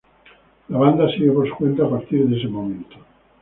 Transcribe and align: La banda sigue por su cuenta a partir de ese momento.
La 0.69 0.79
banda 0.79 1.07
sigue 1.11 1.31
por 1.31 1.47
su 1.47 1.55
cuenta 1.57 1.85
a 1.85 1.89
partir 1.91 2.25
de 2.27 2.35
ese 2.35 2.47
momento. 2.47 2.95